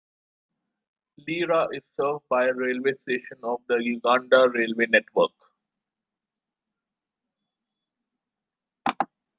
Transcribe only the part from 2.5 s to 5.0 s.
railway station of the Uganda Railways